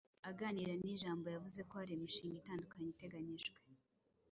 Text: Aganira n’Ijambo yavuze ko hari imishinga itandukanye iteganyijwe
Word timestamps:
Aganira 0.29 0.73
n’Ijambo 0.77 1.25
yavuze 1.35 1.59
ko 1.69 1.73
hari 1.79 1.91
imishinga 1.93 2.35
itandukanye 2.39 2.87
iteganyijwe 2.91 3.57